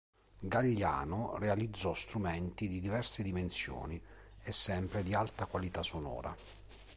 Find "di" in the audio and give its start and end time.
2.67-2.79, 5.03-5.13